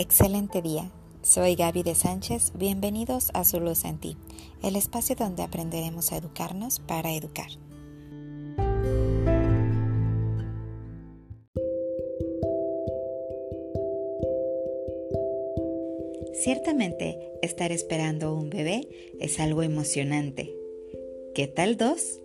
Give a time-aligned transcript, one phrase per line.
[0.00, 0.90] Excelente día.
[1.20, 2.52] Soy Gaby de Sánchez.
[2.54, 4.16] Bienvenidos a Su Luz en Ti,
[4.62, 7.50] el espacio donde aprenderemos a educarnos para educar.
[16.32, 18.88] Ciertamente, estar esperando un bebé
[19.20, 20.50] es algo emocionante.
[21.34, 22.20] ¿Qué tal dos?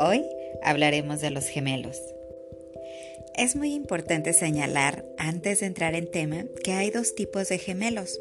[0.00, 0.24] Hoy
[0.64, 2.00] hablaremos de los gemelos.
[3.40, 8.20] Es muy importante señalar, antes de entrar en tema, que hay dos tipos de gemelos.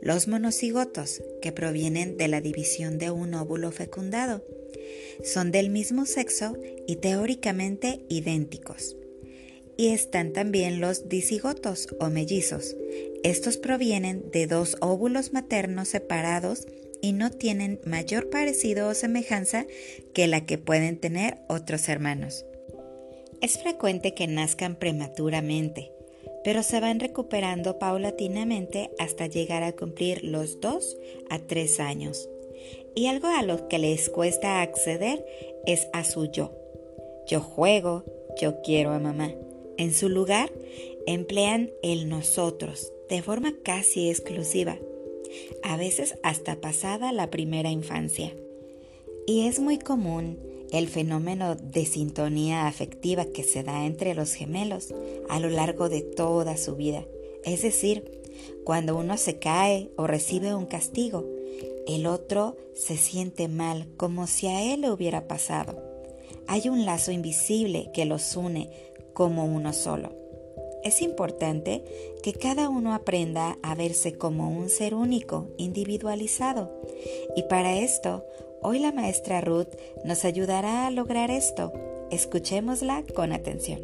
[0.00, 4.42] Los monocigotos, que provienen de la división de un óvulo fecundado.
[5.22, 8.96] Son del mismo sexo y teóricamente idénticos.
[9.76, 12.74] Y están también los disigotos o mellizos.
[13.22, 16.66] Estos provienen de dos óvulos maternos separados
[17.02, 19.66] y no tienen mayor parecido o semejanza
[20.14, 22.46] que la que pueden tener otros hermanos.
[23.44, 25.92] Es frecuente que nazcan prematuramente,
[26.42, 30.96] pero se van recuperando paulatinamente hasta llegar a cumplir los 2
[31.28, 32.26] a 3 años.
[32.94, 35.26] Y algo a lo que les cuesta acceder
[35.66, 36.52] es a su yo.
[37.26, 38.04] Yo juego,
[38.40, 39.34] yo quiero a mamá.
[39.76, 40.50] En su lugar,
[41.06, 44.78] emplean el nosotros de forma casi exclusiva,
[45.62, 48.32] a veces hasta pasada la primera infancia.
[49.26, 50.38] Y es muy común
[50.70, 54.92] el fenómeno de sintonía afectiva que se da entre los gemelos
[55.28, 57.04] a lo largo de toda su vida.
[57.44, 58.22] Es decir,
[58.64, 61.24] cuando uno se cae o recibe un castigo,
[61.86, 65.82] el otro se siente mal como si a él le hubiera pasado.
[66.46, 68.70] Hay un lazo invisible que los une
[69.14, 70.23] como uno solo.
[70.84, 71.82] Es importante
[72.22, 76.70] que cada uno aprenda a verse como un ser único, individualizado.
[77.34, 78.24] Y para esto,
[78.66, 79.68] Hoy la maestra Ruth
[80.06, 81.70] nos ayudará a lograr esto.
[82.10, 83.82] Escuchémosla con atención.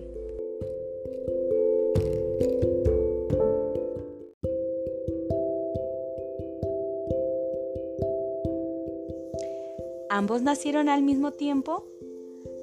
[10.08, 11.84] ¿Ambos nacieron al mismo tiempo?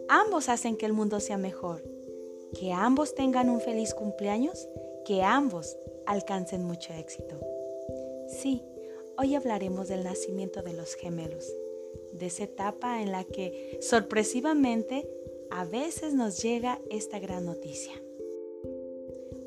[0.10, 1.84] Ambos hacen que el mundo sea mejor.
[2.54, 4.68] Que ambos tengan un feliz cumpleaños.
[5.06, 7.40] Que ambos alcancen mucho éxito.
[8.28, 8.64] Sí,
[9.18, 11.52] hoy hablaremos del nacimiento de los gemelos
[12.12, 15.08] de esa etapa en la que sorpresivamente
[15.50, 17.94] a veces nos llega esta gran noticia.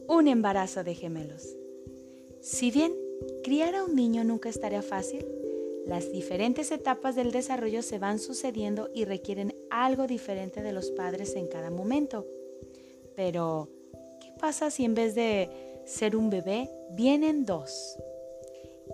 [0.06, 1.56] Un embarazo de gemelos.
[2.40, 2.94] Si bien
[3.42, 5.26] criar a un niño nunca estaría fácil,
[5.86, 11.36] las diferentes etapas del desarrollo se van sucediendo y requieren algo diferente de los padres
[11.36, 12.26] en cada momento.
[13.16, 13.68] Pero,
[14.20, 15.50] ¿qué pasa si en vez de
[15.84, 17.98] ser un bebé, vienen dos?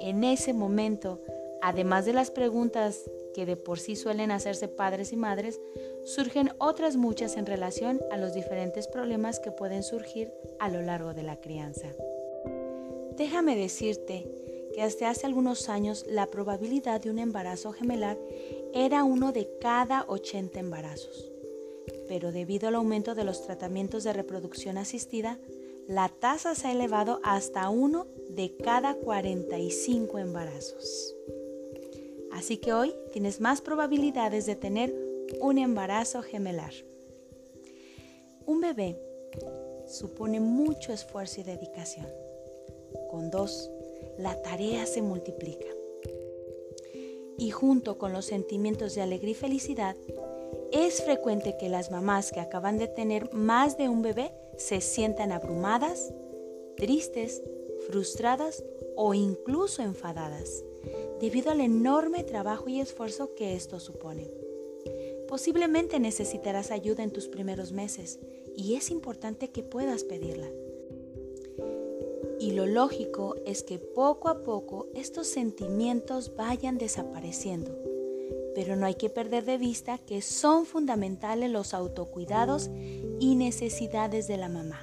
[0.00, 1.21] En ese momento,
[1.62, 5.60] además de las preguntas que de por sí suelen hacerse padres y madres,
[6.04, 11.12] surgen otras muchas en relación a los diferentes problemas que pueden surgir a lo largo
[11.12, 11.88] de la crianza.
[13.16, 14.27] Déjame decirte
[14.75, 18.19] que hasta hace algunos años la probabilidad de un embarazo gemelar
[18.72, 21.35] era uno de cada 80 embarazos.
[22.08, 25.38] Pero debido al aumento de los tratamientos de reproducción asistida,
[25.86, 31.14] la tasa se ha elevado hasta uno de cada 45 embarazos.
[32.32, 34.94] Así que hoy tienes más probabilidades de tener
[35.40, 36.72] un embarazo gemelar.
[38.46, 38.98] Un bebé
[39.86, 42.06] supone mucho esfuerzo y dedicación.
[43.10, 43.70] Con dos,
[44.18, 45.68] la tarea se multiplica.
[47.38, 49.96] Y junto con los sentimientos de alegría y felicidad,
[50.72, 55.32] es frecuente que las mamás que acaban de tener más de un bebé se sientan
[55.32, 56.12] abrumadas,
[56.77, 57.43] tristes,
[57.88, 58.65] frustradas
[58.97, 60.65] o incluso enfadadas
[61.21, 64.31] debido al enorme trabajo y esfuerzo que esto supone.
[65.28, 68.21] Posiblemente necesitarás ayuda en tus primeros meses
[68.54, 70.48] y es importante que puedas pedirla.
[72.38, 77.95] Y lo lógico es que poco a poco estos sentimientos vayan desapareciendo.
[78.56, 82.70] Pero no hay que perder de vista que son fundamentales los autocuidados
[83.20, 84.82] y necesidades de la mamá.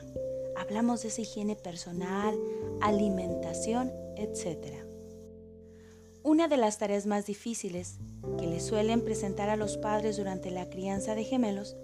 [0.55, 2.37] Hablamos de esa higiene personal,
[2.81, 4.75] alimentación, etc.
[6.21, 7.97] Una de las tareas más difíciles
[8.37, 11.75] que le suelen presentar a los padres durante la crianza de gemelos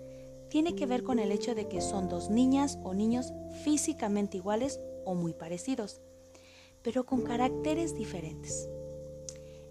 [0.52, 3.34] tiene que ver con el hecho de que son dos niñas o niños
[3.64, 6.02] físicamente iguales o muy parecidos,
[6.84, 8.70] pero con caracteres diferentes.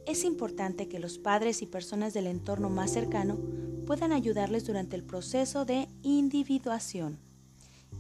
[0.09, 3.39] Es importante que los padres y personas del entorno más cercano
[3.87, 7.19] puedan ayudarles durante el proceso de individuación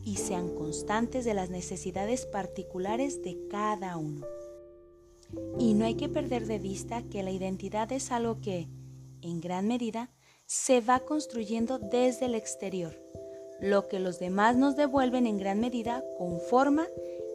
[0.07, 4.27] y sean constantes de las necesidades particulares de cada uno.
[5.59, 8.71] Y no hay que perder de vista que la identidad es algo que,
[9.21, 10.11] en gran medida,
[10.47, 12.99] se va construyendo desde el exterior.
[13.61, 16.87] Lo que los demás nos devuelven en gran medida conforma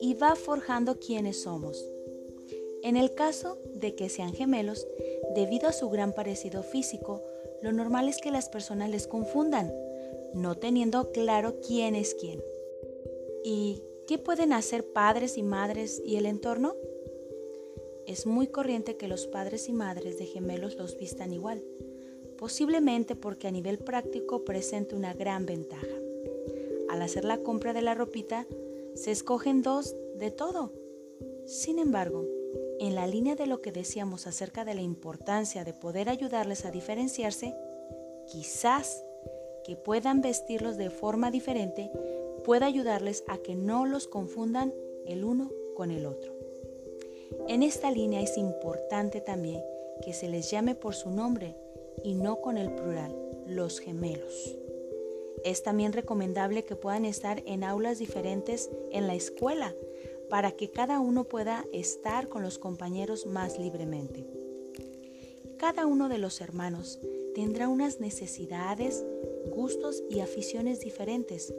[0.02, 1.93] y va forjando quiénes somos.
[2.84, 4.86] En el caso de que sean gemelos,
[5.36, 7.24] debido a su gran parecido físico,
[7.62, 9.74] lo normal es que las personas les confundan,
[10.34, 12.44] no teniendo claro quién es quién.
[13.42, 16.76] ¿Y qué pueden hacer padres y madres y el entorno?
[18.06, 21.64] Es muy corriente que los padres y madres de gemelos los vistan igual,
[22.38, 25.88] posiblemente porque a nivel práctico presenta una gran ventaja.
[26.90, 28.46] Al hacer la compra de la ropita,
[28.94, 30.74] se escogen dos de todo.
[31.46, 32.28] Sin embargo,
[32.88, 36.72] en la línea de lo que decíamos acerca de la importancia de poder ayudarles a
[36.72, 37.56] diferenciarse,
[38.28, 39.06] quizás
[39.64, 41.90] que puedan vestirlos de forma diferente
[42.44, 44.74] pueda ayudarles a que no los confundan
[45.06, 46.34] el uno con el otro.
[47.48, 49.64] En esta línea es importante también
[50.04, 51.56] que se les llame por su nombre
[52.04, 53.16] y no con el plural,
[53.48, 54.58] los gemelos.
[55.46, 59.74] Es también recomendable que puedan estar en aulas diferentes en la escuela
[60.34, 64.26] para que cada uno pueda estar con los compañeros más libremente.
[65.60, 67.00] Cada uno de los hermanos
[67.36, 69.06] tendrá unas necesidades,
[69.56, 71.54] gustos y aficiones diferentes,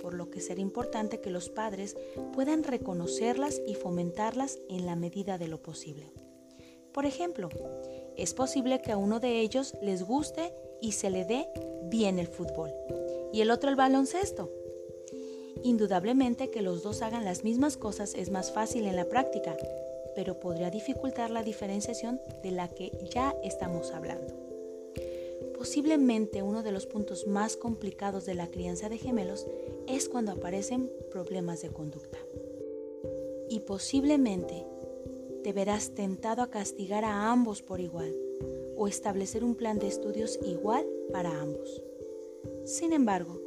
[0.00, 1.96] por lo que será importante que los padres
[2.32, 6.12] puedan reconocerlas y fomentarlas en la medida de lo posible.
[6.92, 7.48] Por ejemplo,
[8.16, 11.48] es posible que a uno de ellos les guste y se le dé
[11.90, 12.70] bien el fútbol
[13.32, 14.52] y el otro el baloncesto.
[15.62, 19.56] Indudablemente que los dos hagan las mismas cosas es más fácil en la práctica,
[20.14, 24.34] pero podría dificultar la diferenciación de la que ya estamos hablando.
[25.56, 29.46] Posiblemente uno de los puntos más complicados de la crianza de gemelos
[29.86, 32.18] es cuando aparecen problemas de conducta.
[33.48, 34.66] Y posiblemente
[35.42, 38.14] te verás tentado a castigar a ambos por igual
[38.76, 41.82] o establecer un plan de estudios igual para ambos.
[42.64, 43.39] Sin embargo,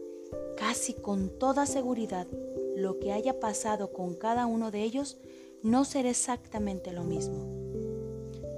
[0.58, 2.28] casi con toda seguridad,
[2.76, 5.18] lo que haya pasado con cada uno de ellos
[5.62, 7.46] no será exactamente lo mismo.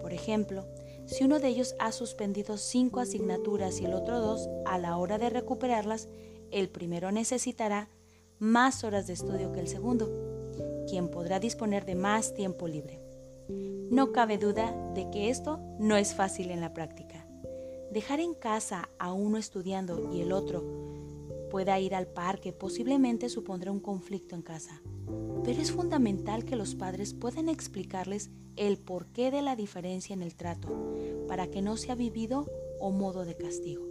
[0.02, 0.66] Por ejemplo,
[1.06, 5.18] si uno de ellos ha suspendido cinco asignaturas y el otro dos, a la hora
[5.18, 6.08] de recuperarlas,
[6.52, 7.90] el primero necesitará
[8.40, 10.10] más horas de estudio que el segundo,
[10.88, 13.00] quien podrá disponer de más tiempo libre.
[13.48, 17.28] No cabe duda de que esto no es fácil en la práctica.
[17.92, 20.95] Dejar en casa a uno estudiando y el otro
[21.56, 24.82] pueda ir al parque posiblemente supondrá un conflicto en casa,
[25.46, 30.36] pero es fundamental que los padres puedan explicarles el porqué de la diferencia en el
[30.36, 30.68] trato
[31.30, 33.88] para que no sea vivido o modo de castigo.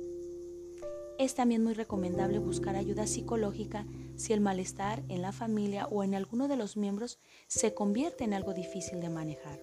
[1.18, 6.14] Es también muy recomendable buscar ayuda psicológica si el malestar en la familia o en
[6.14, 9.58] alguno de los miembros se convierte en algo difícil de manejar.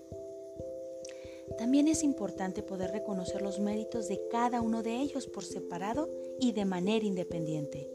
[1.58, 6.10] También es importante poder reconocer los méritos de cada uno de ellos por separado
[6.40, 7.90] y de manera independiente.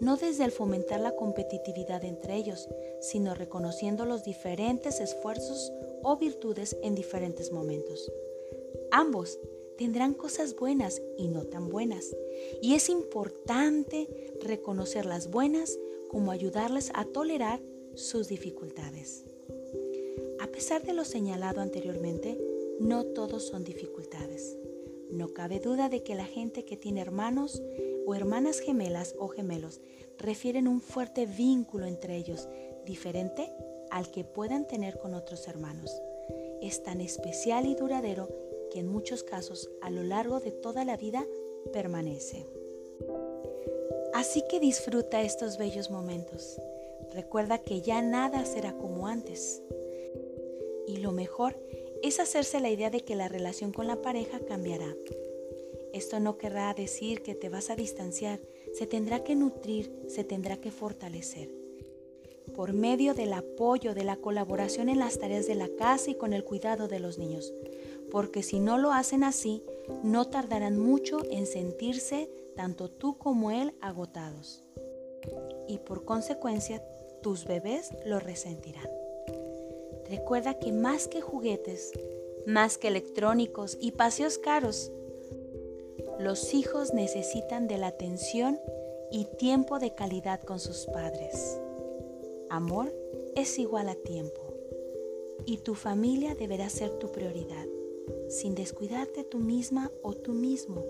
[0.00, 2.68] No desde el fomentar la competitividad entre ellos,
[3.00, 8.10] sino reconociendo los diferentes esfuerzos o virtudes en diferentes momentos.
[8.90, 9.38] Ambos
[9.76, 12.16] tendrán cosas buenas y no tan buenas,
[12.62, 14.08] y es importante
[14.40, 17.60] reconocer las buenas como ayudarles a tolerar
[17.94, 19.24] sus dificultades.
[20.40, 22.38] A pesar de lo señalado anteriormente,
[22.80, 24.56] no todos son dificultades.
[25.10, 27.62] No cabe duda de que la gente que tiene hermanos
[28.06, 29.80] o hermanas gemelas o gemelos
[30.18, 32.48] refieren un fuerte vínculo entre ellos,
[32.84, 33.52] diferente
[33.90, 35.90] al que puedan tener con otros hermanos.
[36.60, 38.28] Es tan especial y duradero
[38.70, 41.26] que en muchos casos a lo largo de toda la vida
[41.72, 42.46] permanece.
[44.14, 46.60] Así que disfruta estos bellos momentos.
[47.12, 49.62] Recuerda que ya nada será como antes.
[50.86, 51.56] Y lo mejor
[52.02, 54.94] es hacerse la idea de que la relación con la pareja cambiará.
[55.92, 58.40] Esto no querrá decir que te vas a distanciar,
[58.74, 61.50] se tendrá que nutrir, se tendrá que fortalecer.
[62.54, 66.32] Por medio del apoyo, de la colaboración en las tareas de la casa y con
[66.32, 67.52] el cuidado de los niños.
[68.10, 69.62] Porque si no lo hacen así,
[70.02, 74.64] no tardarán mucho en sentirse tanto tú como él agotados.
[75.68, 76.82] Y por consecuencia,
[77.22, 78.97] tus bebés lo resentirán.
[80.08, 81.92] Recuerda que más que juguetes,
[82.46, 84.90] más que electrónicos y paseos caros,
[86.18, 88.58] los hijos necesitan de la atención
[89.12, 91.60] y tiempo de calidad con sus padres.
[92.48, 92.92] Amor
[93.36, 94.40] es igual a tiempo
[95.44, 97.66] y tu familia deberá ser tu prioridad,
[98.28, 100.84] sin descuidarte tú misma o tú mismo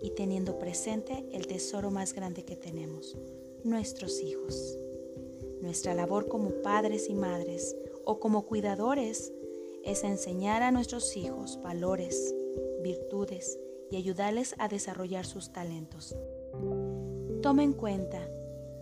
[0.00, 3.16] y teniendo presente el tesoro más grande que tenemos,
[3.62, 4.78] nuestros hijos.
[5.62, 9.32] Nuestra labor como padres y madres o como cuidadores
[9.84, 12.34] es enseñar a nuestros hijos valores,
[12.82, 13.58] virtudes
[13.90, 16.16] y ayudarles a desarrollar sus talentos.
[17.42, 18.26] Toma en cuenta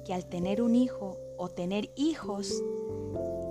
[0.04, 2.62] que al tener un hijo o tener hijos,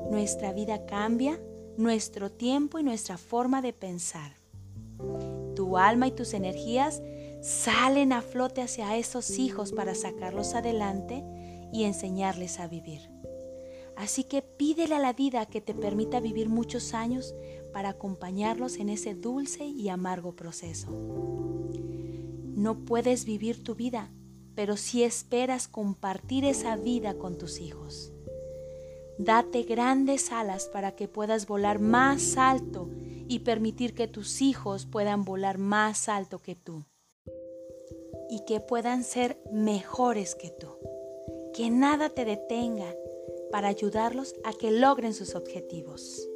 [0.09, 1.39] nuestra vida cambia,
[1.77, 4.33] nuestro tiempo y nuestra forma de pensar.
[5.55, 7.01] Tu alma y tus energías
[7.41, 11.23] salen a flote hacia esos hijos para sacarlos adelante
[11.73, 13.09] y enseñarles a vivir.
[14.01, 17.35] Así que pídele a la vida que te permita vivir muchos años
[17.71, 20.89] para acompañarlos en ese dulce y amargo proceso.
[22.55, 24.11] No puedes vivir tu vida,
[24.55, 28.11] pero sí esperas compartir esa vida con tus hijos.
[29.19, 32.89] Date grandes alas para que puedas volar más alto
[33.27, 36.85] y permitir que tus hijos puedan volar más alto que tú
[38.31, 40.69] y que puedan ser mejores que tú.
[41.53, 42.95] Que nada te detenga
[43.51, 46.27] para ayudarlos a que logren sus objetivos.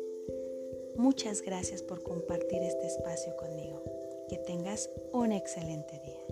[0.97, 3.83] Muchas gracias por compartir este espacio conmigo.
[4.29, 6.25] Que tengas un excelente día.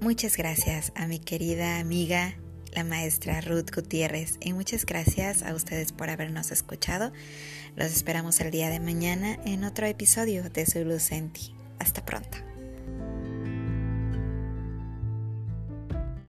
[0.00, 2.36] Muchas gracias a mi querida amiga,
[2.74, 7.12] la maestra Ruth Gutiérrez, y muchas gracias a ustedes por habernos escuchado.
[7.76, 11.54] Los esperamos el día de mañana en otro episodio de Zulu Senti.
[11.78, 12.49] Hasta pronto.